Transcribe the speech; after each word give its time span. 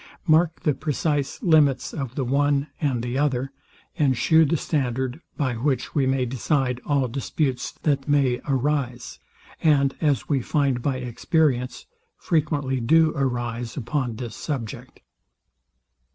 Mark 0.25 0.61
the 0.61 0.73
precise 0.73 1.43
limits 1.43 1.93
of 1.93 2.15
the 2.15 2.25
one 2.25 2.65
and 2.81 3.03
the 3.03 3.19
other, 3.19 3.51
and 3.95 4.17
shew 4.17 4.45
the 4.45 4.57
standard, 4.57 5.21
by 5.37 5.53
which 5.53 5.93
we 5.93 6.07
may 6.07 6.25
decide 6.25 6.81
all 6.87 7.07
disputes 7.07 7.73
that 7.83 8.07
may 8.07 8.41
arise, 8.47 9.19
and, 9.61 9.93
as 10.01 10.27
we 10.27 10.41
find 10.41 10.81
by 10.81 10.97
experience, 10.97 11.85
frequently 12.17 12.79
do 12.79 13.13
arise 13.15 13.77
upon 13.77 14.15
this 14.15 14.35
subject. 14.35 15.01